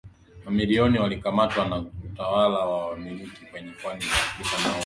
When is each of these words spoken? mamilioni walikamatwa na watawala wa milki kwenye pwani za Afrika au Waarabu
mamilioni 0.45 0.99
walikamatwa 0.99 1.65
na 1.67 1.75
watawala 1.75 2.57
wa 2.59 2.97
milki 2.97 3.45
kwenye 3.51 3.71
pwani 3.71 4.01
za 4.01 4.07
Afrika 4.15 4.51
au 4.57 4.61
Waarabu 4.63 4.79